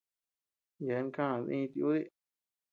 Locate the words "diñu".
1.47-1.67